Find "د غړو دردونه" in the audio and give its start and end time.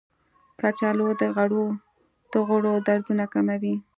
2.33-3.23